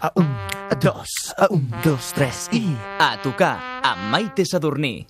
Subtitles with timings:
[0.00, 0.28] A un,
[0.70, 2.64] a dos, a un, dos, tres i...
[2.98, 5.06] A tocar amb Maite Sadurní.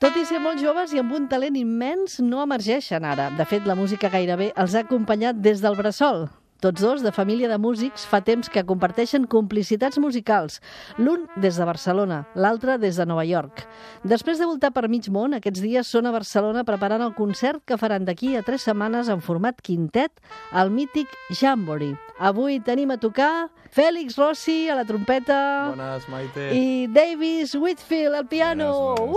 [0.00, 3.28] Tot i ser molt joves i amb un talent immens, no emergeixen ara.
[3.36, 6.24] De fet, la música gairebé els ha acompanyat des del bressol.
[6.60, 10.58] Tots dos, de família de músics, fa temps que comparteixen complicitats musicals,
[11.00, 13.62] l'un des de Barcelona, l'altre des de Nova York.
[14.04, 17.78] Després de voltar per mig món, aquests dies són a Barcelona preparant el concert que
[17.80, 20.12] faran d'aquí a tres setmanes en format quintet
[20.52, 21.96] al mític Jamboree.
[22.20, 26.50] Avui tenim a tocar Fèlix Rossi a la trompeta Bones, Maite.
[26.52, 28.72] i Davis Whitfield al piano.
[29.00, 29.16] Bones,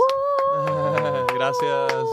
[0.54, 1.26] Uh!
[1.36, 2.12] Gràcies.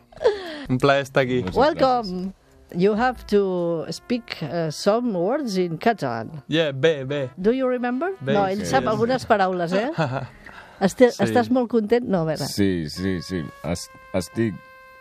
[0.72, 1.42] Un plaer estar aquí.
[1.42, 2.32] Moltes Welcome.
[2.76, 6.42] You have to speak uh, some words in Catalan.
[6.48, 7.30] Yeah, bé, bé.
[7.40, 8.10] Do you remember?
[8.20, 8.66] Bé, no, ell sí.
[8.66, 9.90] sap algunes paraules, eh?
[10.80, 11.22] Este, Sí.
[11.22, 12.08] Estàs molt content?
[12.08, 12.48] No, a veure.
[12.50, 13.44] Sí, sí, sí.
[13.62, 14.54] Es, estic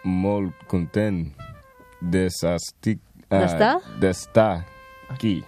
[0.05, 1.25] molt content
[2.01, 2.99] d'estic...
[3.31, 3.77] eh, D'estar?
[3.99, 4.65] D'estar
[5.09, 5.39] aquí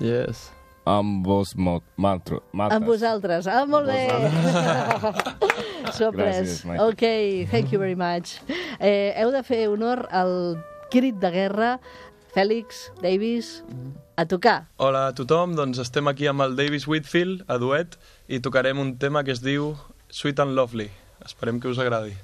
[0.00, 0.50] Yes.
[0.90, 2.76] amb vos maltro, maltres.
[2.80, 3.46] Amb vosaltres.
[3.46, 4.08] Ah, molt bé.
[5.96, 6.40] Sorprès.
[6.40, 6.82] Gràcies, Mike.
[6.82, 7.04] Ok,
[7.50, 8.40] thank you very much.
[8.80, 10.56] Eh, heu de fer honor al
[10.90, 11.74] crit de guerra.
[12.30, 13.64] Fèlix, Davis,
[14.14, 14.68] a tocar.
[14.78, 17.98] Hola a tothom, doncs estem aquí amb el Davis Whitfield, a duet,
[18.30, 19.72] i tocarem un tema que es diu
[20.14, 20.92] Sweet and Lovely.
[21.26, 22.14] Esperem que us agradi.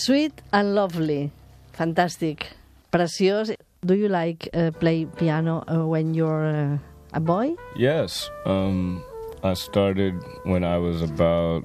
[0.00, 1.30] Sweet and Lovely.
[1.76, 2.46] Fantàstic.
[2.90, 3.54] Preciós.
[3.84, 6.78] Do you like uh, play piano uh, when you're uh,
[7.12, 7.54] a boy?
[7.76, 8.30] Yes.
[8.46, 9.02] Um,
[9.44, 10.14] I started
[10.44, 11.64] when I was about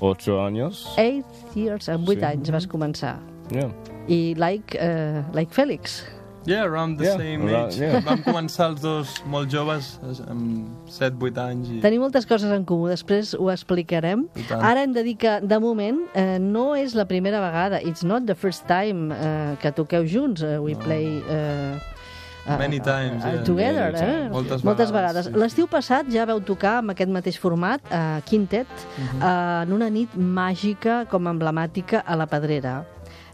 [0.00, 0.86] ocho años.
[0.96, 1.24] Eight
[1.54, 2.24] years, amb vuit Sí.
[2.24, 3.18] anys vas començar.
[3.52, 3.70] Yeah.
[4.08, 6.00] I like, uh, like Fèlix.
[6.46, 7.80] Yeah, around the Yeah, same around- age.
[7.80, 8.00] yeah.
[8.06, 9.98] Vam començar els dos molt joves,
[10.28, 11.68] amb 7-8 anys.
[11.68, 11.80] I...
[11.82, 14.28] Tenim moltes coses en comú, després ho explicarem.
[14.54, 18.26] Ara hem de dir que, de moment, eh, no és la primera vegada, it's not
[18.26, 21.18] the first time eh, que toqueu junts, eh, we play...
[21.28, 21.76] Eh,
[22.46, 23.42] eh, Many times, eh, yeah.
[23.42, 24.28] together, Many eh?
[24.30, 25.26] Moltes Moltes vegades, vegades.
[25.26, 25.38] sí, sí.
[25.42, 28.68] L'estiu passat ja veu tocar amb aquest mateix format, eh, quintet,
[28.98, 29.20] Mhm.
[29.22, 32.84] eh, en una nit màgica com emblemàtica a la Pedrera.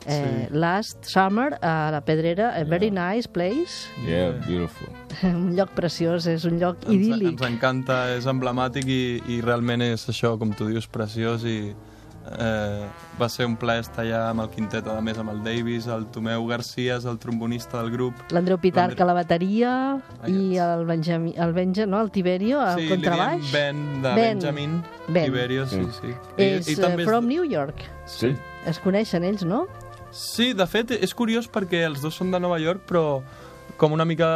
[0.07, 0.55] Eh, Sí.
[0.57, 4.47] Last summer a la Pedrera, a very nice place, Yeah, Yeah.
[4.47, 4.89] beautiful.
[5.23, 7.33] un lloc preciós, és un lloc Ens, idíl·lic.
[7.39, 11.73] ens encanta, és emblemàtic i, i realment és això, com tu dius, preciós i
[12.39, 12.87] eh,
[13.21, 16.07] va ser un plaer estar allà amb el quintet, a més amb el Davis, el
[16.07, 18.15] Tomeu Garcia, el trombonista del grup.
[18.31, 19.73] L'Andreu Pitarc a la bateria
[20.27, 22.01] i el Benjamí, el Benja, no?
[22.01, 23.51] el Tiberio al sí, contrabaix.
[23.51, 24.39] diem Ben, de Ben.
[24.39, 25.25] Benjamin Ben.
[25.25, 26.15] Tiberio, sí, sí.
[26.37, 27.75] És I, i eh, també és- from New York.
[28.07, 28.35] Sí.
[28.67, 29.67] Es coneixen ells, no?
[30.13, 33.23] Sí, de fet, és curiós perquè els dos són de Nova York, però
[33.81, 34.29] com una mica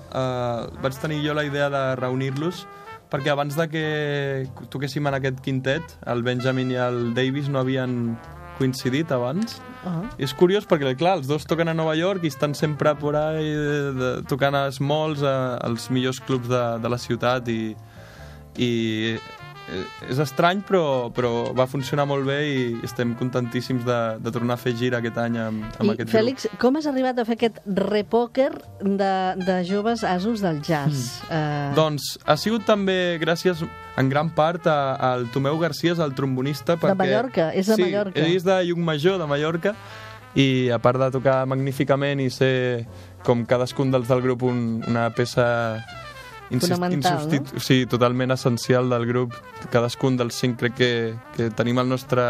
[0.00, 2.64] eh, vaig tenir jo la idea de reunir-los
[3.08, 3.84] perquè abans de que
[4.72, 8.18] toquéssim en aquest quintet, el Benjamin i el Davis no havien
[8.58, 9.60] coincidit abans.
[9.86, 13.16] Uh És curiós perquè, clar, els dos toquen a Nova York i estan sempre por
[13.16, 17.76] ahí de, de, tocant a Smalls, a, als millors clubs de, de la ciutat i,
[18.58, 18.70] i
[19.14, 19.37] eh,
[20.08, 24.60] és estrany però, però va funcionar molt bé i estem contentíssims de, de tornar a
[24.62, 27.60] fer gira aquest any amb, amb I, aquest Fèlix, com has arribat a fer aquest
[27.66, 28.48] repòquer
[28.80, 29.12] de,
[29.44, 31.18] de joves asos del jazz?
[31.28, 31.36] Mm.
[31.36, 33.60] Eh, Doncs ha sigut també gràcies
[33.98, 36.76] en gran part a- al Tomeu Garcia, el trombonista.
[36.78, 38.20] Perquè, Mallorca, és de sí, Mallorca.
[38.20, 39.74] ell és de Llucmajor, de Mallorca,
[40.38, 42.86] i a part de tocar magníficament i ser,
[43.26, 45.48] com cadascun dels del grup, un, una peça
[47.28, 49.34] insubstitu- Sí, totalment essencial del grup.
[49.70, 50.92] Cadascun dels cinc crec que,
[51.36, 52.22] que tenim el nostre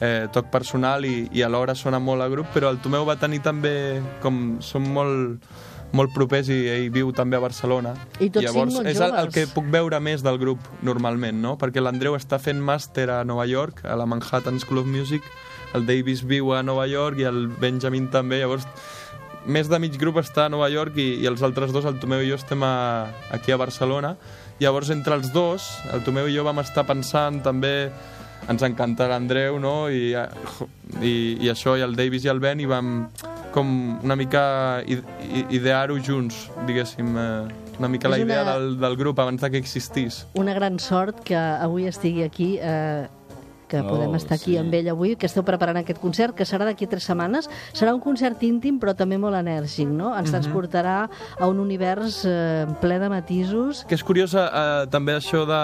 [0.00, 3.42] eh, toc personal i, i alhora sona molt al grup, però el Tomeu va tenir
[3.44, 5.42] també, com som molt,
[5.92, 7.92] molt propers i ell viu també a Barcelona.
[8.20, 11.40] I tots Llavors, cinc molt és el, el que puc veure més del grup normalment,
[11.42, 11.56] no?
[11.60, 15.22] Perquè l'Andreu està fent màster a Nova York, a la Manhattan School of Music,
[15.74, 18.64] el Davis viu a Nova York i el Benjamin també, llavors
[19.46, 22.22] més de mig grup està a Nova York i, i els altres dos, el Tomeu
[22.22, 24.16] i jo, estem a, aquí a Barcelona.
[24.60, 27.90] Llavors, entre els dos, el Tomeu i jo vam estar pensant també
[28.50, 29.88] ens encanta l'Andreu, no?
[29.92, 30.12] I,
[31.00, 33.08] i, I això, i el Davis i el Ben, i vam
[33.52, 33.70] com
[34.04, 34.42] una mica
[35.50, 39.58] idear-ho junts, diguéssim, eh, una mica la idea una- del, del grup abans de que
[39.58, 40.26] existís.
[40.34, 43.08] Una gran sort que avui estigui aquí, eh,
[43.70, 44.58] que Oh, podem estar aquí sí.
[44.58, 47.48] amb ell avui, que esteu preparant aquest concert, que serà d'aquí tres setmanes.
[47.72, 50.10] Serà un concert íntim, però també molt enèrgic, no?
[50.10, 50.18] Mhm.
[50.24, 50.96] Ens transportarà
[51.38, 53.84] a un univers eh, ple de matisos.
[53.88, 55.62] Que és curiós eh, també això de...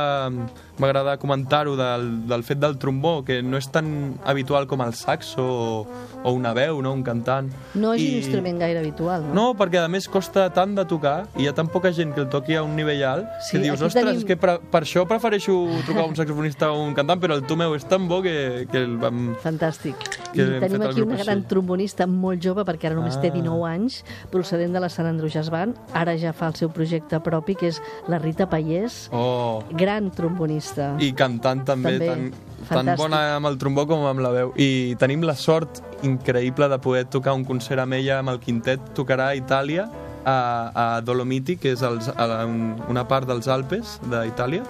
[0.78, 5.40] M'agrada comentar-ho del, del fet del trombó, que no és tan habitual com el saxo
[5.40, 5.86] o,
[6.22, 6.92] o una veu, no?
[6.92, 7.48] un cantant.
[7.74, 9.34] No és I- un instrument gaire habitual, no?
[9.34, 12.20] No, perquè a més costa tant de tocar i hi ha tan poca gent que
[12.20, 15.06] el toqui a un nivell alt Sí, que dius, ostres, tenim- que per, per això
[15.08, 15.54] prefereixo
[15.86, 18.84] trucar a un saxofonista o un cantant, però el Tomeu és tan bo que, que
[18.84, 19.34] el vam...
[19.42, 19.96] Fantàstic.
[20.34, 21.48] Que I tenim aquí una gran així.
[21.48, 23.36] trombonista molt jove, perquè ara només té Ah.
[23.36, 25.78] 19 anys, procedent de la Sant Andreu Jazz Band.
[25.96, 27.80] Ara ja fa el seu projecte propi, que és
[28.12, 30.65] la Rita Pallés, Oh, gran trombonista.
[31.02, 32.08] I cantant també, També.
[32.08, 34.52] tan, tan bona amb el trombó com amb la veu.
[34.56, 38.92] I tenim la sort increïble de poder tocar un concert amb ella, amb el quintet.
[38.96, 39.88] Tocarà a Itàlia,
[40.26, 40.36] a,
[40.74, 44.64] a Dolomiti, que és els, a la, un, una part dels Alpes d'Itàlia,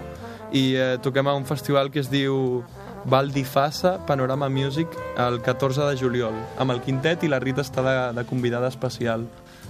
[0.52, 2.62] i eh, toquem a un festival que es diu
[3.06, 4.88] Val di Fassa Panorama Music
[5.18, 9.26] el 14 de juliol, amb el quintet i la Rita està de, de convidada especial.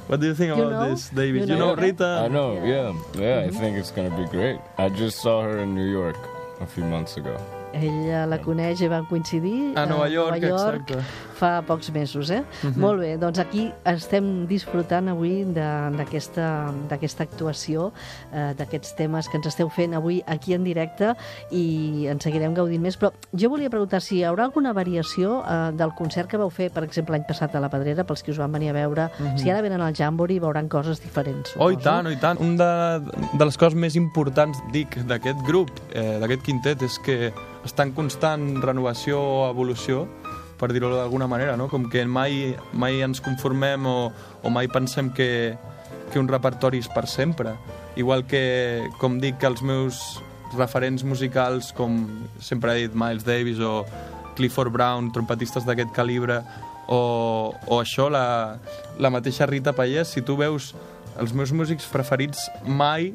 [0.06, 0.90] What do you think You about know?
[0.94, 1.48] this, David?
[1.48, 1.82] You You know, know?
[1.82, 2.22] Rita?
[2.24, 2.92] I know, yeah.
[3.18, 4.60] Yeah, I think it's going to be great.
[4.78, 6.16] I just saw her in New York
[6.60, 7.36] a few months ago.
[7.74, 11.04] Ella la coneix i van coincidir A Nova York, Nova York exacte.
[11.36, 12.30] Fa pocs mesos.
[12.32, 12.42] Eh?
[12.76, 15.92] Molt bé, doncs aquí estem disfrutant avui de-
[16.88, 17.90] d'aquesta actuació,
[18.32, 21.12] eh, d'aquests temes que ens esteu fent avui aquí en directe
[21.50, 22.96] i en seguirem gaudint més.
[22.98, 26.70] Però jo volia preguntar si hi haurà alguna variació eh, del concert que vau fer,
[26.72, 29.08] per exemple, l'any passat a la Pedrera, pels que us van venir a veure.
[29.36, 31.54] Si ara venen al Jamboree veuran coses diferents.
[31.58, 32.40] Oh, i tant, oh, i tant.
[32.40, 32.70] Un de,
[33.36, 37.32] de les coses més importants, dic, d'aquest grup, eh, d'aquest quintet, és que
[37.66, 40.06] està en constant renovació o evolució,
[40.58, 41.68] per dir-ho d'alguna manera, no?
[41.68, 43.96] Com que mai, mai ens conformem o,
[44.42, 45.56] o mai pensem que,
[46.12, 47.54] que un repertori és per sempre.
[47.96, 50.00] Igual que, com dic, que els meus
[50.56, 52.04] referents musicals, com
[52.40, 53.84] sempre he dit Miles Davis o
[54.36, 56.42] Clifford Brown, trompetistes d'aquest calibre,
[56.86, 58.58] o, o això, la,
[59.02, 60.74] la mateixa Rita Payés, si tu veus
[61.18, 63.10] els meus músics preferits mai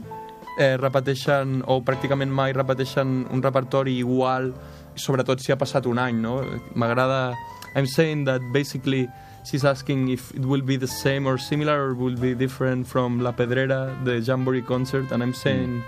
[0.58, 4.52] eh, repeteixen, o pràcticament mai repeteixen un repertori igual,
[4.96, 6.42] sobretot si ha passat un any, no?
[6.76, 7.36] M'agrada...
[7.76, 9.08] I'm saying that basically
[9.46, 13.22] she's asking if it will be the same or similar or will be different from
[13.22, 15.82] La Pedrera, the Jamboree concert, and I'm saying,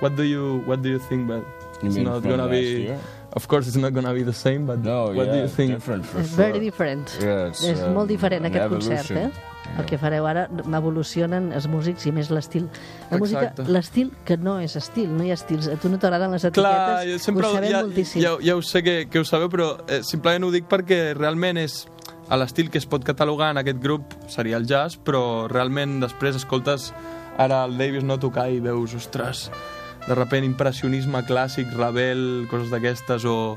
[0.00, 1.28] what do you what do you think?
[1.28, 1.42] But
[1.80, 2.60] You it's not gonna be.
[2.92, 2.98] year?
[3.32, 4.66] Of course, it's not gonna be the same.
[4.66, 5.72] But No, what yeah, do you think?
[5.72, 6.36] different for sure.
[6.36, 7.16] very different.
[7.20, 9.32] Yeah, it's, és um, molt diferent aquest concert, evolution.
[9.32, 9.49] eh?
[9.78, 12.66] El que fareu ara evolucionen els músics i més l'estil.
[13.10, 15.70] La música, l'estil que no és estil, no hi ha estils.
[15.70, 18.22] A tu no t'agraden les Clar, etiquetes, jo sempre ho sabem ja, moltíssim.
[18.24, 21.62] ja, ja ho sé que, que ho sabeu, però eh, simplement ho dic perquè realment
[21.62, 21.84] és
[22.30, 26.38] a l'estil que es pot catalogar en aquest grup seria el jazz, però realment després
[26.38, 26.90] escoltes
[27.40, 29.48] ara el Davis no tocar i veus, ostres,
[30.06, 33.56] de repent impressionisme clàssic, rebel, coses d'aquestes, o,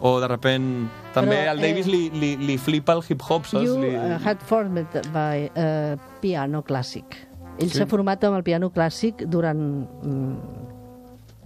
[0.00, 3.64] o de repent també Però, al Davis eh, li, li, li flipa el hip-hop, saps?
[3.64, 3.94] You li...
[3.96, 7.16] uh, had formed by uh, piano clàssic.
[7.58, 7.78] Ell Sí.
[7.78, 9.60] s'ha format amb el piano clàssic durant...
[10.02, 10.36] Mm,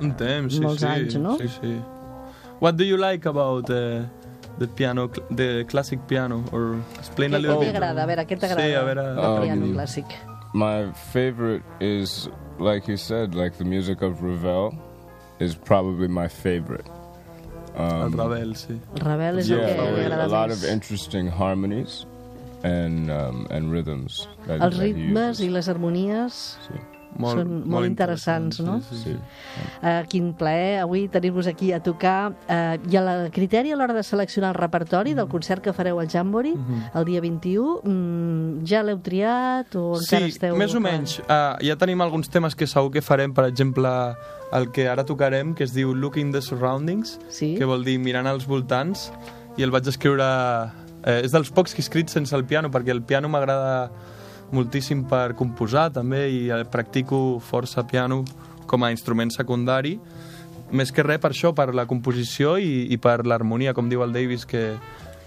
[0.01, 0.87] Un temps, sí, molts sí.
[0.87, 1.37] anys, no?
[1.39, 1.75] Sí, sí.
[2.61, 4.03] What do you like about uh,
[4.59, 6.45] the piano, the classic piano?
[6.53, 7.75] Or explain a què little què bit.
[7.75, 8.03] t'agrada?
[8.03, 9.07] A veure, què t'agrada Sí, a veure...
[9.19, 10.15] Um, piano clàssic?
[10.55, 12.29] My favorite is,
[12.59, 14.73] like you said, like the music of Ravel
[15.41, 16.87] is probably my favorite.
[17.79, 18.75] El Um, rebel, sí.
[18.97, 20.65] El rebel és yeah, el que agrada a lot més.
[20.65, 22.07] of interesting harmonies
[22.65, 24.27] and um, and rhythms.
[24.49, 26.81] That, Els ritmes i les harmonies Sí.
[27.19, 28.81] Són molt interessants, no?
[28.81, 29.13] Sí, sí, Sí.
[29.13, 29.17] sí.
[29.83, 32.33] Uh, quin plaer avui tenir-vos aquí a tocar.
[32.49, 35.99] Uh, hi ha el criteri a l'hora de seleccionar el repertori del concert que fareu
[36.01, 36.91] al Jamboree Mhm.
[36.95, 37.81] el dia 21.
[37.83, 40.57] Mm, ja l'heu triat o encara Sí, esteu...
[40.57, 41.19] més o menys.
[41.21, 43.89] Uh, ja tenim alguns temes que segur que farem, per exemple,
[44.53, 47.55] el que ara tocarem, que es diu Looking the Surroundings, Sí?
[47.57, 49.13] que vol dir mirant als voltants,
[49.57, 50.25] i el vaig escriure...
[51.05, 53.91] Eh, és dels pocs que he escrit sense el piano, perquè el piano m'agrada
[54.53, 58.23] moltíssim per composar, també, i eh, practico força piano
[58.69, 59.97] com a instrument secundari,
[60.71, 64.13] més que res per això, per la composició i, i per l'harmonia, com diu el
[64.13, 64.75] Davis, que,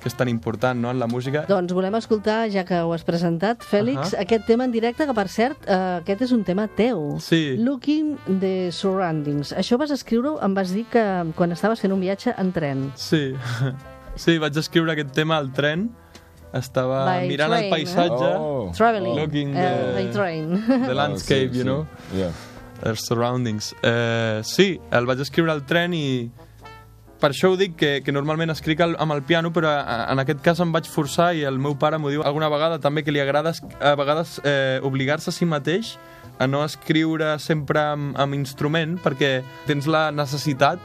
[0.01, 1.43] que és tan important no, en la música.
[1.49, 4.25] Doncs volem escoltar, ja que ho has presentat, Fèlix, Ahà.
[4.25, 7.17] aquest tema en directe, que per cert, uh, aquest és un tema teu.
[7.21, 7.57] Sí.
[7.61, 9.53] Looking the Surroundings.
[9.57, 11.05] Això vas escriure, em vas dir que
[11.37, 12.85] quan estaves fent un viatge en tren.
[12.99, 13.31] Sí,
[14.23, 15.89] sí, vaig escriure aquest tema al tren,
[16.53, 18.71] estava By mirant train, el paisatge, Oh.
[18.75, 19.15] Traveling.
[19.19, 20.49] Looking uh, the- by train.
[20.67, 21.67] the Oh, landscape, sí, you sí.
[21.67, 22.31] know, Yeah.
[22.83, 23.73] the surroundings.
[23.83, 26.29] Eh, sí, el vaig escriure al tren i
[27.21, 30.17] per això ho dic, que, que normalment escric al, amb el piano, però a, en
[30.23, 33.11] aquest cas em vaig forçar i el meu pare m'ho diu alguna vegada també que
[33.13, 35.99] li agrada a vegades eh, obligar-se a si mateix
[36.41, 40.79] a no escriure sempre amb, amb instrument perquè tens la necessitat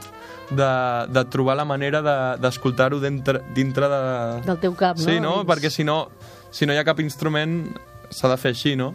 [0.51, 0.71] de,
[1.13, 4.01] de trobar la manera de- d'escoltar-ho de, dintre, dintre de,
[4.45, 5.03] Del teu cap, no?
[5.03, 5.35] Sí, no?
[5.41, 5.49] Dins.
[5.49, 6.07] Perquè si no,
[6.51, 7.59] si no hi ha cap instrument,
[8.09, 8.93] s'ha de fer així, no?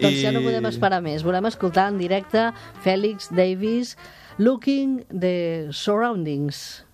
[0.00, 1.22] Doncs ja no podem esperar més.
[1.26, 2.46] Volem escoltar en directe
[2.84, 3.96] Fèlix Davis,
[4.38, 6.84] Looking the Surroundings.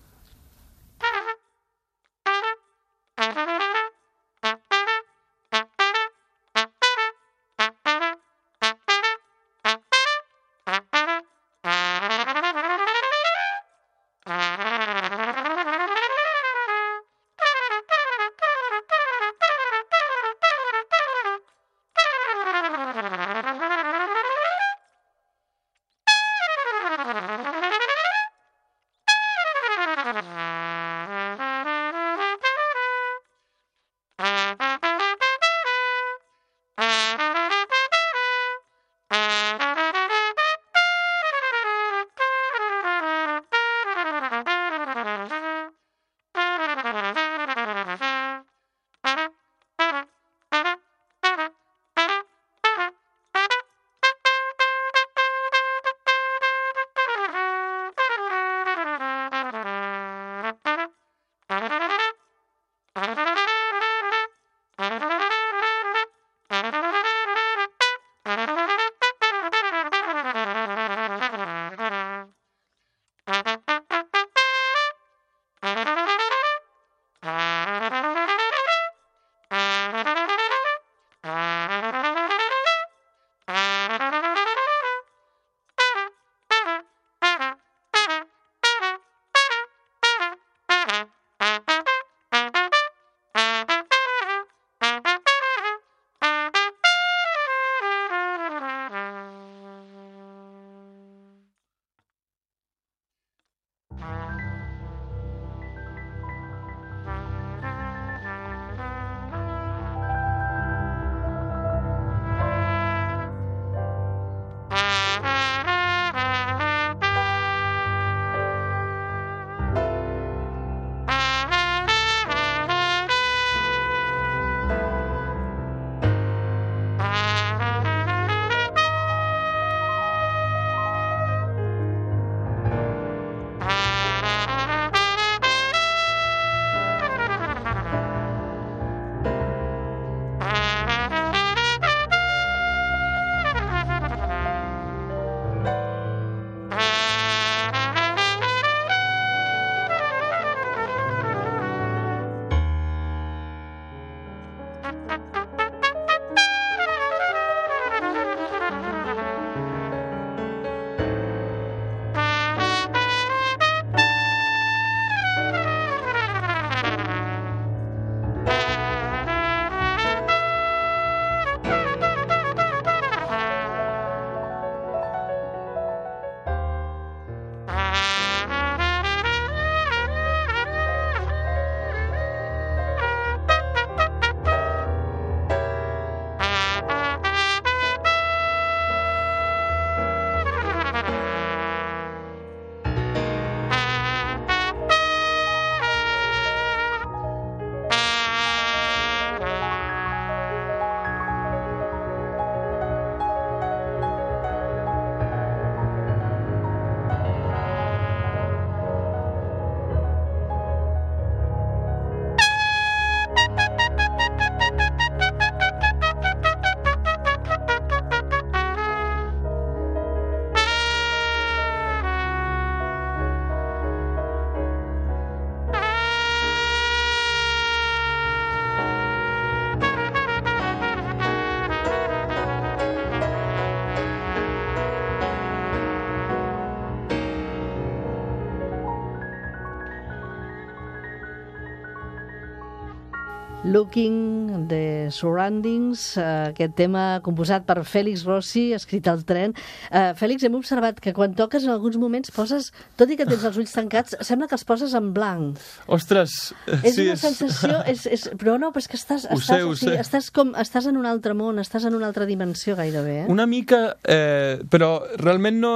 [243.77, 249.53] Looking, The Surroundings, uh, aquest tema composat per Fèlix Rossi, escrit al tren.
[249.91, 253.45] Uh, Fèlix, hem observat que quan toques en alguns moments poses, tot i que tens
[253.45, 255.61] els ulls tancats, sembla que els poses en blanc.
[255.85, 256.39] Ostres,
[256.81, 259.61] És sí, una sensació, és, és, però no, però és que estàs, Ho estàs, sé,
[259.61, 260.01] ho o sigui, sé.
[260.07, 263.29] estàs, com, estàs en un altre món, estàs en una altra dimensió gairebé, eh?
[263.29, 265.73] Una mica, eh, però realment no...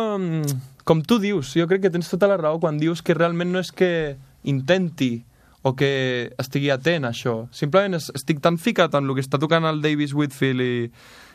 [0.81, 3.61] Com tu dius, jo crec que tens tota la raó quan dius que realment no
[3.61, 4.17] és que
[4.49, 5.19] intenti
[5.63, 7.47] o que estigui atent a això.
[7.53, 10.91] Simplement es, estic tan ficat en el que està tocant el Davis Whitfield i,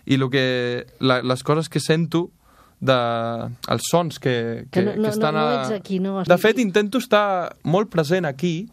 [0.07, 2.31] i lo que, la, les coses que sento
[2.81, 2.97] de,
[3.73, 5.63] els sons que, Que que, no- no- que estan no a...
[5.63, 6.23] ets aquí, no?
[6.27, 8.67] De fet, intento estar molt present aquí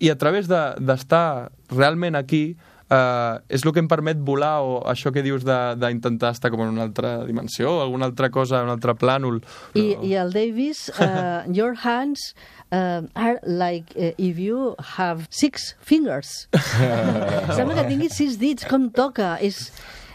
[0.00, 2.56] i a través de- d'estar de, realment aquí
[2.90, 6.74] eh, és el que em permet volar o això que dius d'intentar estar com en
[6.74, 9.40] una altra dimensió o alguna altra cosa, un altre plànol.
[9.74, 12.34] I, I el Davis, uh, your hands
[12.72, 16.48] uh, are like uh, if you have six fingers.
[17.56, 19.36] Sembla que tinguis sis dits, com toca.
[19.40, 19.70] És,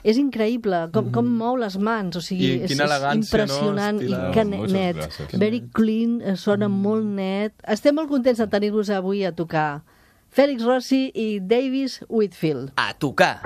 [0.06, 3.16] és increïble com, com mou les mans, o sigui, I és, és no?
[3.18, 5.02] impressionant Estil- i que net,
[5.34, 7.56] very clean, sona molt net.
[7.66, 9.82] Estem molt contents de tenir-vos avui a tocar.
[10.36, 12.74] Fèlix Rossi i Davis Whitfield.
[12.76, 13.40] A tocar.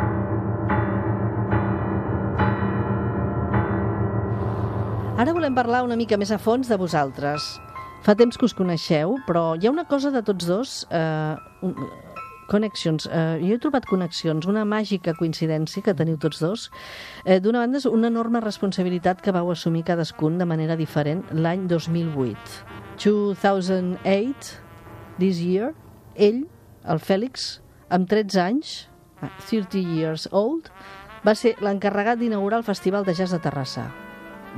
[5.21, 7.45] Ara volem parlar una mica més a fons de vosaltres.
[8.01, 11.77] Fa temps que us coneixeu, però hi ha una cosa de tots dos, eh, un,
[12.49, 13.05] connexions.
[13.05, 16.71] Eh, jo he trobat connexions, una màgica coincidència que teniu tots dos.
[17.23, 21.67] Eh, D'una banda, és una enorme responsabilitat que vau assumir cadascun de manera diferent l'any
[21.69, 22.63] 2008.
[22.97, 24.55] 2008,
[25.19, 25.75] this year,
[26.15, 26.47] ell,
[26.87, 28.75] el Fèlix, amb 13 anys,
[29.21, 30.69] ah, 30 years old,
[31.25, 33.89] va ser l'encarregat d'inaugurar el Festival de Jazz de Terrassa.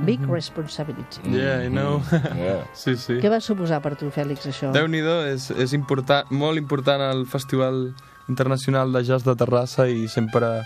[0.06, 1.20] Big responsibility.
[1.28, 2.00] Yeah, I know.
[2.36, 2.64] Yeah.
[2.72, 3.18] sí, sí.
[3.20, 4.70] Què va suposar per tu, Fèlix, això?
[4.72, 7.90] Déu-n'hi-do, és, és important, molt important el Festival
[8.30, 10.62] Internacional de Jazz de Terrassa i sempre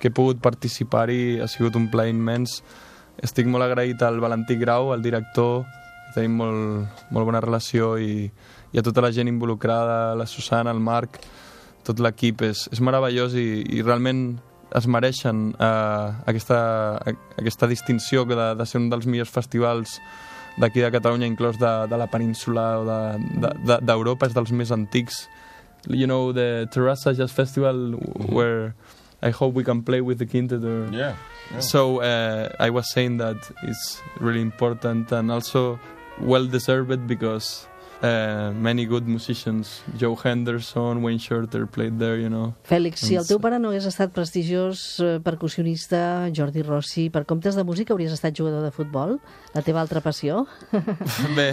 [0.00, 2.62] que he pogut participar-hi ha sigut un plaer immens.
[3.20, 5.66] Estic molt agraït al Valentí Grau, al director,
[6.14, 8.30] tenim molt, molt bona relació i,
[8.72, 11.20] i a tota la gent involucrada, la Susana, el Marc,
[11.86, 14.38] tot l'equip, és, és meravellós i, i realment
[14.76, 16.60] es mereixen uh, aquesta,
[17.40, 19.96] aquesta distinció de, de ser un dels millors festivals
[20.60, 24.52] d'aquí de Catalunya, inclòs de, de la península o d'Europa, de, de, d'Europa, és dels
[24.54, 25.24] més antics.
[25.88, 27.94] You know, the Terrassa Jazz Festival,
[28.28, 28.74] where
[29.22, 30.64] I hope we can play with the quintet.
[30.64, 30.88] Or...
[30.92, 31.16] Yeah.
[31.50, 31.60] yeah.
[31.60, 35.78] So uh, I was saying that it's really important and also
[36.20, 37.66] well deserved because
[38.02, 42.54] uh, many good musicians, Joe Henderson, Wayne Shorter played there, you know.
[42.64, 47.58] Fèlix, si el teu pare no hagués estat prestigiós eh, percussionista, Jordi Rossi, per comptes
[47.58, 49.18] de música hauries estat jugador de futbol?
[49.54, 50.46] La teva altra passió?
[51.36, 51.52] Bé,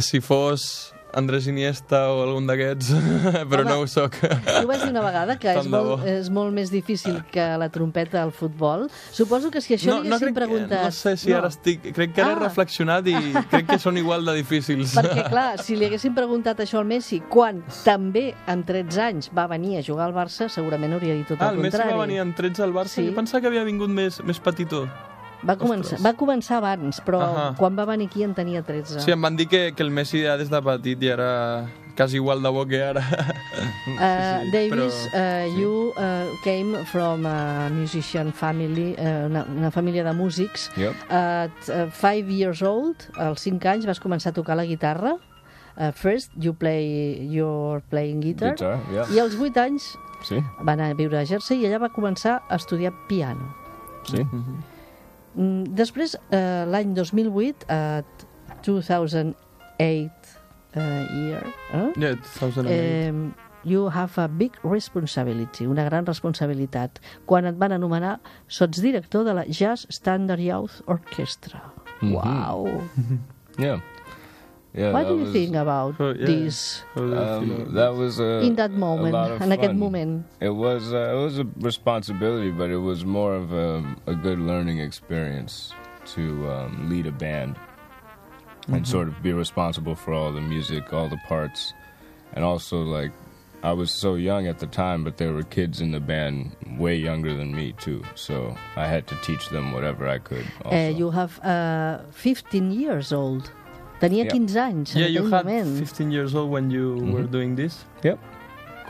[0.00, 2.88] si fos Andrés Iniesta o algun d'aquests,
[3.50, 4.16] però Home, no ho soc.
[4.20, 7.68] Jo vaig dir una vegada que és Tant molt, és molt més difícil que la
[7.70, 8.88] trompeta al futbol.
[9.14, 10.84] Suposo que si això li haguessin crec, preguntat...
[10.88, 11.90] no sé si ara estic...
[11.94, 12.36] Crec que ara Ah.
[12.40, 13.14] he reflexionat i
[13.52, 14.96] crec que són igual de difícils.
[14.98, 19.46] Perquè, clar, si li haguessin preguntat això al Messi, quan també amb 13 anys va
[19.50, 21.94] venir a jugar al Barça, segurament hauria dit tot Ah, el el Messi contrari.
[21.98, 22.98] va venir amb 13 al Barça?
[22.98, 23.06] Sí.
[23.08, 24.84] Jo pensava que havia vingut més, més petitó.
[25.44, 26.02] Va començar, Ostres.
[26.04, 27.54] va començar abans, però Ahà.
[27.58, 29.00] quan va venir aquí en tenia 13.
[29.00, 32.16] Sí, em van dir que, que el Messi ja des de petit ja era quasi
[32.16, 33.02] igual de bo que ara.
[33.86, 40.02] Uh, Davis, però- uh, you uh, came from a musician family, uh, una, una família
[40.02, 40.70] de músics.
[40.76, 40.94] Yep.
[41.10, 45.14] At uh, five years old, als 5 anys, vas començar a tocar la guitarra.
[45.76, 48.54] Uh, first, you play, you're playing guitar.
[48.56, 49.06] Guitar, yeah.
[49.14, 49.92] I als 8 anys
[50.24, 50.40] See?
[50.64, 53.52] va anar a viure a Jersey i allà va començar a estudiar piano.
[54.08, 54.24] See?
[54.24, 54.58] Mm,
[55.34, 58.26] Després, eh, l'any 2008, at
[58.66, 60.36] 2008
[60.76, 61.42] uh, year,
[61.72, 61.90] eh?
[61.96, 62.70] Yeah, 2008.
[62.70, 63.12] eh,
[63.64, 69.44] you have a big responsibility, una gran responsabilitat, quan et van anomenar sotsdirector de la
[69.48, 71.62] Jazz Standard Youth Orchestra.
[72.02, 72.68] Wow!
[73.56, 73.78] Yeah.
[74.74, 74.92] Yeah.
[74.92, 76.26] What do you was, think about Oh, yeah.
[76.26, 77.62] this How do you feel?
[77.62, 80.26] Um, that was a, in that moment, lot of en moment?
[80.40, 84.40] It was uh, it was a responsibility, but it was more of a, a good
[84.40, 85.72] learning experience
[86.16, 87.56] to um, lead a band
[88.68, 91.72] and sort of be responsible for all the music, all the parts,
[92.32, 93.12] and also like
[93.62, 96.96] I was so young at the time, but there were kids in the band way
[96.96, 100.46] younger than me too, so I had to teach them whatever I could.
[100.64, 100.76] Also.
[100.76, 103.50] Uh, you have uh, 15 years old.
[104.04, 104.32] Tenia Yeah.
[104.36, 105.78] 15 anys en Yeah, you aquell had moment.
[105.80, 107.84] 15 years old when you were doing this?
[108.04, 108.18] Yep.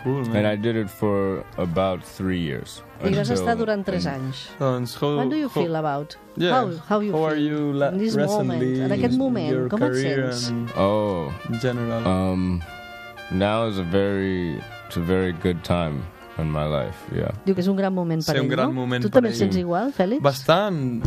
[0.02, 0.36] Cool, man.
[0.36, 2.82] And I did it for about three years.
[3.00, 4.50] I vas estar durant 3 and- anys.
[4.58, 6.16] Doncs, how, What do you how- feel about?
[6.36, 6.52] Yeah.
[6.52, 8.58] How, how you how feel are you la- in this recently?
[8.58, 8.84] moment?
[8.84, 10.48] En aquest moment, your com et sents?
[10.50, 12.04] and Oh, in general.
[12.06, 12.60] Um,
[13.30, 16.02] now is a very it's a very good time
[16.36, 16.98] in my life.
[17.14, 17.32] Yeah.
[17.46, 18.80] Diu que és un gran moment per Sí, ell, un gran no?
[18.84, 19.38] moment tu també et ell.
[19.38, 20.20] sents igual, Fèlix?
[20.20, 21.00] Bastant.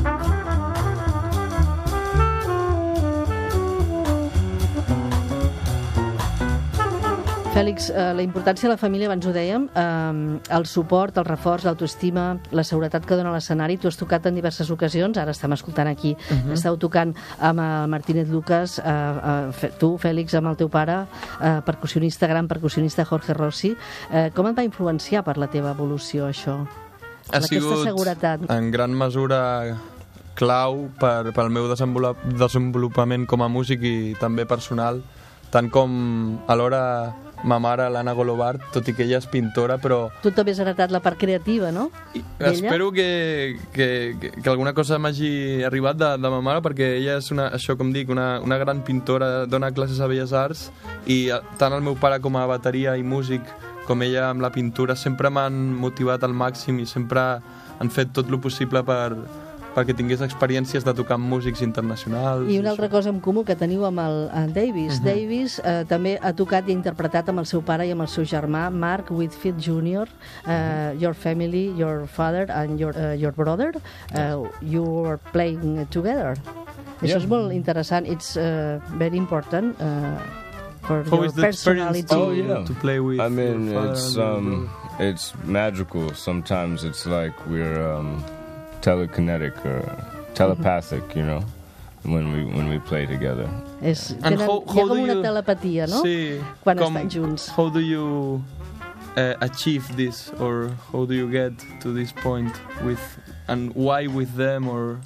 [7.57, 11.63] Fèlix, eh, la importància de la família, abans ho dèiem, eh, el suport, el reforç,
[11.65, 13.77] l'autoestima, la seguretat que dona l'escenari.
[13.81, 16.49] Tu has tocat en diverses ocasions, ara estem escoltant aquí, uh Mhm.
[16.49, 16.53] -huh.
[16.53, 21.07] esteu tocant amb el Martínez Lucas, eh, eh, tu, Fèlix, amb el teu pare,
[21.41, 23.75] eh, percussionista, gran percussionista Jorge Rossi.
[24.11, 26.67] Eh, com et va influenciar per la teva evolució, això?
[27.33, 28.49] Ha sigut seguretat.
[28.49, 29.75] en gran mesura
[30.35, 35.01] clau per, pel meu desenvolupament, com a músic i també personal,
[35.49, 40.31] tant com alhora ma mare, l'Anna Golobart, tot i que ella és pintora, però Tu
[40.33, 41.89] també has heretat la part creativa, no?
[42.13, 42.51] D'ella?
[42.51, 43.87] espero que, que,
[44.19, 47.77] que, que alguna cosa m'hagi arribat de, de ma mare, perquè ella és, una, això
[47.77, 50.67] com dic, una, una gran pintora, dona classes a Belles Arts,
[51.05, 53.45] i eh, tant el meu pare com a bateria i músic,
[53.87, 57.27] com ella amb la pintura, sempre m'han motivat al màxim i sempre
[57.77, 59.13] han fet tot el possible per,
[59.77, 62.47] perquè tingués experiències de tocar amb músics internacionals.
[62.49, 62.73] I una això.
[62.73, 64.97] altra cosa en comú que teniu amb el en Davis.
[65.05, 68.09] Davis eh, també ha tocat i ha interpretat amb el seu pare i amb el
[68.09, 70.07] seu germà, Mark Whitfield Jr.,
[70.47, 73.73] uh, Your Family, Your Father and Your, uh, your Brother,
[74.15, 76.33] uh, you were playing together.
[76.97, 77.21] Això Yeah.
[77.21, 78.07] és molt interessant.
[78.09, 80.17] It's uh, very important uh,
[80.81, 82.01] for How your personality.
[82.07, 82.63] to, Oh, yeah.
[82.65, 86.09] to play with I mean, your father it's um, it's magical.
[86.15, 88.23] Sometimes it's like we're um,
[88.81, 89.81] telekinetic or
[90.33, 91.43] telepathic, you know,
[92.03, 93.47] when we when we play together.
[93.81, 96.01] És, tenen, how- hi ha how com do una you- telepatia, no?
[96.03, 97.49] Sí, Quan com- estan junts.
[97.49, 98.41] How do you
[99.17, 103.01] uh, achieve this, or how do you get to this point with,
[103.47, 104.97] and why with them, or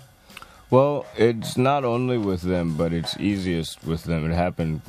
[0.70, 4.24] Well, it's not only with them, but it's easiest with them.
[4.32, 4.80] It happened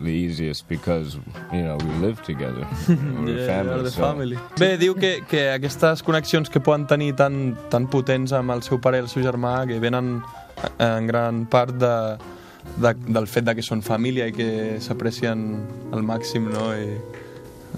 [0.00, 1.16] the easiest because
[1.52, 2.66] you know we live together.
[2.88, 3.74] We're Yeah, family.
[3.74, 4.38] you're the so- family.
[4.58, 8.80] Bé, diu que, que aquestes connexions que poden tenir tan, tan potents amb el seu
[8.80, 10.20] pare i el seu germà que venen
[10.78, 11.94] en gran part de,
[12.80, 15.44] de, del fet de que són família i que s'aprecien
[15.92, 16.70] al màxim, no?
[16.76, 16.96] I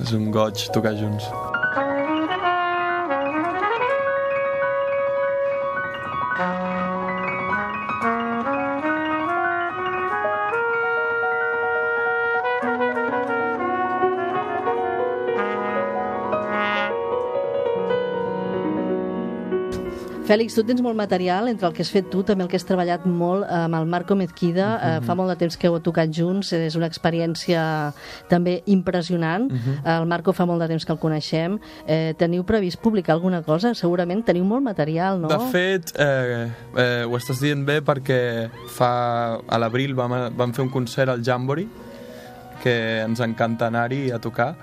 [0.03, 1.27] és un goig tocar junts.
[20.33, 22.65] Fèlix, tu tens molt material entre el que has fet tu, també el que has
[22.65, 26.09] treballat molt eh, amb el Marco Mezquida, eh, fa molt de temps que heu tocat
[26.17, 27.65] junts, és una experiència
[28.31, 29.51] també impressionant.
[29.53, 31.59] El Marco fa molt de temps que el coneixem.
[31.85, 33.75] Eh, teniu previst publicar alguna cosa?
[33.77, 35.29] Segurament teniu molt material, no?
[35.29, 36.49] De fet, eh,
[36.81, 41.21] eh, ho estàs dient bé perquè fa, a l'abril vam, vam fer un concert al
[41.21, 41.69] Jamboree
[42.65, 44.55] que ens encanta anar-hi a tocar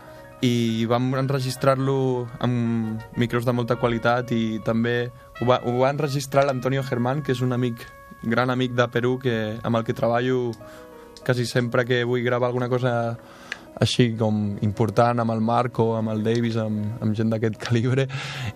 [0.42, 6.46] i vam enregistrar-lo amb micros de molta qualitat i també ho va, ho va enregistrar
[6.46, 7.86] l'Antonio Germán, que és un amic,
[8.24, 10.52] gran amic de Perú que, amb el que treballo
[11.26, 13.18] quasi sempre que vull gravar alguna cosa
[13.80, 18.08] així com important amb el Marco, amb el Davis, amb, amb gent d'aquest calibre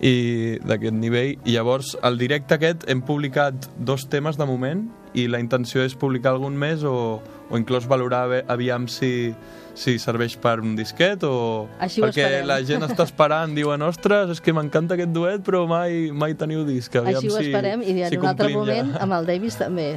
[0.02, 1.38] i d'aquest nivell.
[1.46, 5.96] I llavors, al directe aquest hem publicat dos temes de moment i la intenció és
[5.96, 7.22] publicar algun més o,
[7.54, 9.34] o inclús valorar aviam si,
[9.78, 11.68] si serveix per un disquet o...
[11.78, 12.48] Així perquè esperem.
[12.50, 16.66] la gent està esperant, diuen, ostres, és que m'encanta aquest duet, però mai, mai teniu
[16.66, 16.98] disc.
[16.98, 18.64] Aviam Així ho si, esperem, i en si un altre complim ja.
[18.64, 19.94] moment amb el Davis també.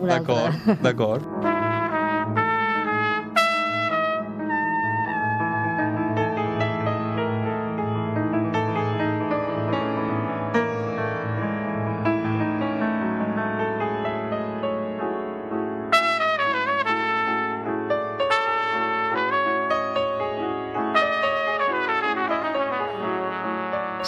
[0.00, 1.68] D'acord, d'acord.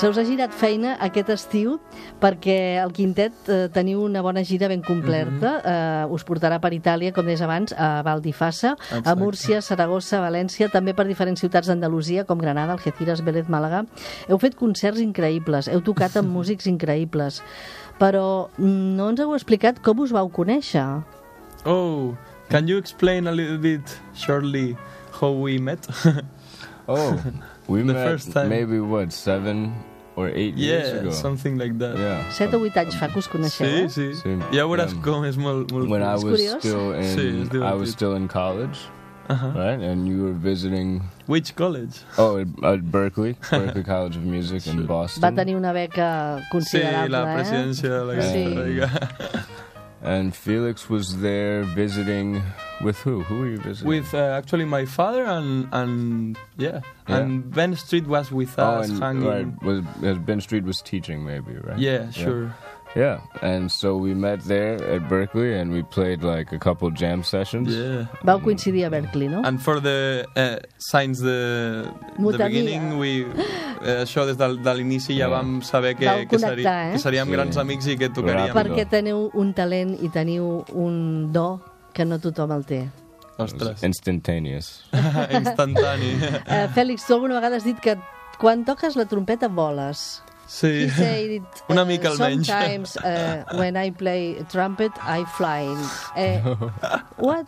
[0.03, 1.77] Se us ha girat feina aquest estiu
[2.19, 5.53] perquè el quintet eh, teniu una bona gira ben completa.
[5.63, 5.69] Mhm.
[5.73, 8.73] eh, us portarà per Itàlia, com deies abans, a Valdifassa,
[9.05, 9.15] a.
[9.15, 13.85] Múrcia, Saragossa, València, també per diferents ciutats d'Andalusia, com Granada, Algeciras, Vélez, Màlaga.
[14.27, 17.39] Heu fet concerts increïbles, heu tocat amb músics increïbles,
[18.01, 21.05] però mm, no ens heu explicat com us vau conèixer.
[21.65, 22.17] Oh,
[22.49, 24.75] can you explain a little bit shortly
[25.21, 25.87] how we met?
[26.89, 27.15] Oh,
[27.69, 28.49] we The met first time.
[28.49, 29.71] maybe what seven
[30.17, 31.11] or eight years yeah, ago.
[31.11, 31.97] something like that.
[31.97, 32.31] Yeah.
[32.33, 33.89] Set o vuit anys fa que us coneixeu, Sí, eh?
[33.89, 34.15] sí.
[34.23, 34.39] Sí.
[34.53, 35.71] Ja veuràs Um, com és molt...
[35.73, 36.59] molt When I was curiós.
[36.61, 38.79] still in, Sí, I was still in college,
[39.31, 39.53] Uh-huh.
[39.55, 39.81] right?
[39.81, 41.01] And you were visiting.
[41.27, 42.01] Which college?
[42.19, 45.23] Oh, at, at Berkeley, Berkeley College of Music in Boston.
[45.23, 47.37] Va tenir una beca Sí, considerable, la eh?
[47.39, 48.81] presidència de la Sí.
[50.03, 52.43] And Felix was there visiting
[52.83, 53.23] With who?
[53.23, 53.89] Who were you visiting?
[53.89, 57.19] With uh, actually my father and and yeah, Yeah.
[57.19, 59.29] and Ben Street was with oh, us and hanging.
[59.29, 61.79] right, was, uh, Ben Street was teaching, maybe, right?
[61.79, 62.55] Yeah, sure.
[62.95, 67.23] Yeah, and so we met there at Berkeley, and we played like a couple jam
[67.25, 67.73] sessions.
[67.75, 68.05] Yeah.
[68.23, 69.41] Vau coincidir a Berkeley, no?
[69.45, 72.49] And for the uh, signs the, the Mutania.
[72.49, 73.25] beginning, we,
[73.81, 76.93] eh, això des del, de l'inici ja vam saber que, Vau que, seri, connectar, eh?
[76.93, 77.33] que seríem Sí.
[77.33, 78.53] grans amics i que tocaríem.
[78.53, 81.61] Perquè teniu un talent i teniu un do
[81.95, 82.83] que no tothom el té.
[83.39, 84.85] Ostres, instantaneous.
[85.41, 86.13] instantani.
[86.45, 87.97] Uh, Fèlix, tu alguna vegada has dit que
[88.39, 90.21] quan toques la trompeta voles.
[90.49, 90.83] Sí.
[90.85, 92.47] He said it, Una mica almenys.
[92.47, 95.65] Sometimes uh, when I play trumpet, I fly.
[96.17, 96.57] Uh,
[97.17, 97.47] what,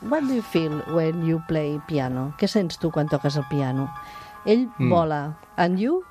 [0.00, 2.34] what do you feel when you play piano?
[2.38, 3.88] Què sents tu quan toques el piano?
[4.46, 4.90] Ell Hmm.
[4.90, 5.36] vola.
[5.56, 6.04] And you?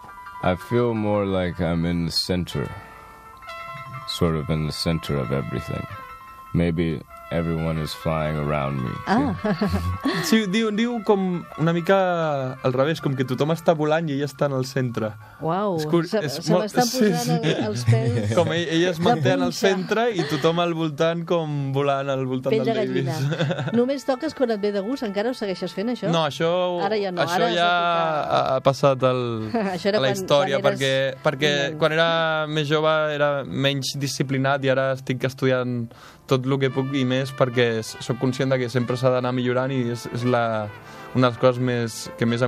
[0.43, 2.69] I feel more like I'm in the center,
[4.07, 5.85] sort of in the center of everything.
[6.53, 7.01] Maybe
[7.31, 8.91] everyone is flying around me.
[9.07, 9.33] Ah,
[10.23, 14.25] Sí, diu, diu com una mica al revés, com que tothom està volant i ella
[14.29, 15.11] està en el centre.
[15.41, 15.75] uau.
[15.77, 17.53] És cur- Se, és se molt- m'estan sí, posant sí.
[17.65, 18.33] els pèls.
[18.35, 22.25] Com ell, ella es manté en el centre i tothom al voltant com volant al
[22.25, 23.17] voltant Pell de del gallina.
[23.19, 23.73] Davis.
[23.73, 25.03] Només toques quan et ve de gust?
[25.03, 26.09] Encara ho segueixes fent, això?
[26.11, 29.21] No, això, Ara ja no, això ara ja tocar- ha passat al,
[29.75, 32.09] Això era a la quan- història, quan eres perquè, perquè quan era
[32.47, 35.89] més jove era menys disciplinat i ara estic estudiant
[36.29, 39.71] tot el que puc i més perquè sóc conscient de que sempre s'ha d'anar millorant
[39.73, 40.67] i és, és la,
[41.15, 42.43] una de les coses més, que més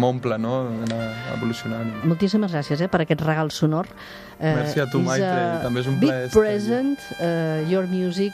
[0.00, 0.54] m'omple, no?
[0.88, 1.02] Anar
[1.36, 1.92] evolucionant.
[2.08, 3.90] Moltíssimes gràcies eh, per aquest regal sonor.
[4.38, 6.38] Eh, Merci a tu, Maite, a també és un big plaer aquí.
[6.38, 8.32] present, uh, your music,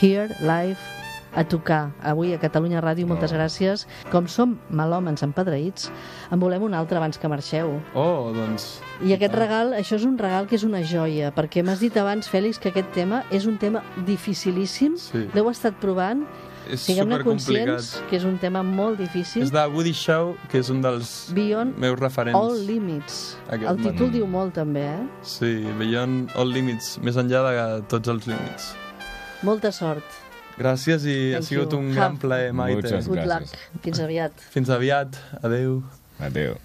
[0.00, 0.80] here, live,
[1.34, 1.92] a tocar.
[2.02, 3.36] Avui a Catalunya Ràdio, moltes Oh.
[3.36, 3.86] gràcies.
[4.10, 5.90] Com som malòmens empadreïts,
[6.30, 7.80] en volem un altre abans que marxeu.
[7.94, 8.80] Oh, doncs...
[9.02, 12.28] I aquest regal, això és un regal que és una joia, perquè m'has dit abans,
[12.28, 14.96] Fèlix, que aquest tema és un tema dificilíssim.
[14.98, 15.28] Sí.
[15.34, 16.26] L'heu estat provant,
[16.70, 19.42] És siguem-ne conscients que és un tema molt difícil.
[19.42, 22.36] És de Woody Shaw, que és un dels Beyond meus referents.
[22.38, 23.36] All Limits.
[23.48, 24.18] Aquest El títol matí.
[24.18, 25.06] diu molt, també, eh?
[25.22, 28.74] Sí, Beyond All Limits, més enllà de tots els límits.
[29.42, 30.04] Molta sort.
[30.60, 31.78] Gràcies i ha Thank sigut you.
[31.80, 32.82] un gran plaer, Maite.
[32.82, 33.54] Muchas Good Gràcies.
[33.54, 33.84] luck.
[33.86, 34.32] Fins aviat.
[34.52, 35.16] Fins aviat.
[35.42, 35.82] Adeu.
[36.20, 36.58] Adeu.